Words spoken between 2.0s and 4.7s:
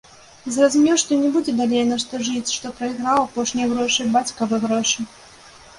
што жыць, што прайграў апошнія грошы, бацькавы